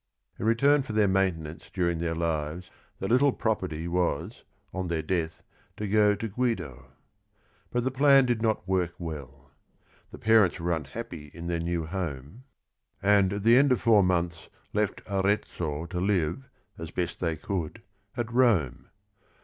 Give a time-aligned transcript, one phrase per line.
[0.39, 4.43] In return for their maintenance during their lives, their little property was,
[4.73, 5.43] on their death,
[5.77, 6.87] to go to Guido.
[7.69, 9.51] But the plan did not work well.
[10.09, 12.45] The parents were unhappy in their new home,
[12.99, 16.49] and at the end of four months left Arezzo to live,
[16.79, 17.83] as best they could,
[18.17, 18.87] at Rome.